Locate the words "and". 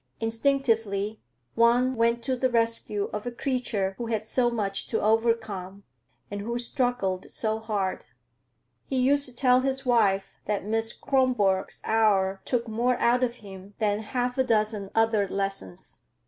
6.31-6.41